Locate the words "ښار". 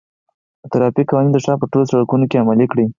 1.43-1.57